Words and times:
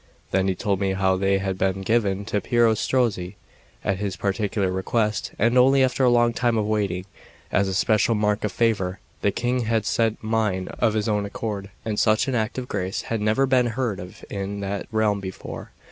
Then 0.31 0.47
he 0.47 0.55
told 0.55 0.79
me 0.79 0.93
how 0.93 1.15
they 1.15 1.37
had 1.37 1.59
been 1.59 1.83
given 1.83 2.25
to 2.25 2.41
Piero 2.41 2.73
Strozzi 2.73 3.35
at 3.83 3.99
his 3.99 4.15
particular 4.15 4.71
request, 4.71 5.31
and 5.37 5.59
only 5.59 5.83
after 5.83 6.03
a 6.03 6.09
long 6.09 6.33
time 6.33 6.57
of 6.57 6.65
waiting, 6.65 7.05
as 7.51 7.67
a 7.67 7.73
special 7.75 8.15
mark 8.15 8.43
of 8.43 8.51
favour; 8.51 8.99
the 9.21 9.29
King 9.31 9.65
had 9.65 9.85
sent 9.85 10.23
mine 10.23 10.69
of 10.79 10.95
his 10.95 11.07
own 11.07 11.23
accord, 11.23 11.69
and 11.85 11.99
such 11.99 12.27
an 12.27 12.33
act 12.33 12.57
of 12.57 12.67
grace 12.67 13.03
had 13.13 13.21
never 13.21 13.45
been 13.45 13.67
heard 13.77 13.99
of 13.99 14.25
in 14.27 14.59
that 14.61 14.87
realm 14.91 15.19
before. 15.19 15.69